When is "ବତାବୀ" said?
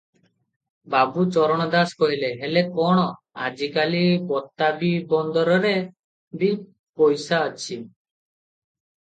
4.33-4.89